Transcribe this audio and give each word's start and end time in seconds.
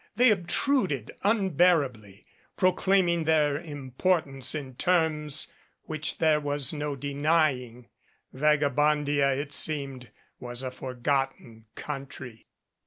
They 0.15 0.31
obtruded 0.31 1.11
unbearably, 1.21 2.25
pro 2.57 2.73
claiming 2.73 3.23
their 3.25 3.59
importance 3.59 4.55
in 4.55 4.73
terms 4.73 5.53
which 5.83 6.17
there 6.17 6.39
was 6.39 6.73
no 6.73 6.95
denying. 6.95 7.87
Vagabondia, 8.33 9.37
it 9.37 9.53
seemed, 9.53 10.09
was 10.39 10.63
a 10.63 10.71
forgotten 10.71 11.65
country. 11.75 12.47